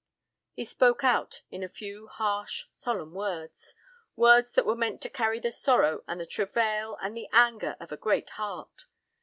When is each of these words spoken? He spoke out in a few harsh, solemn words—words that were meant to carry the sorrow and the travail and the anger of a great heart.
He 0.53 0.65
spoke 0.65 1.03
out 1.03 1.43
in 1.51 1.61
a 1.61 1.69
few 1.69 2.07
harsh, 2.07 2.65
solemn 2.73 3.13
words—words 3.13 4.53
that 4.53 4.65
were 4.65 4.75
meant 4.75 4.99
to 5.01 5.11
carry 5.11 5.39
the 5.39 5.51
sorrow 5.51 6.03
and 6.07 6.19
the 6.19 6.25
travail 6.25 6.97
and 7.03 7.15
the 7.15 7.29
anger 7.31 7.77
of 7.79 7.91
a 7.91 7.97
great 7.97 8.31
heart. 8.31 8.87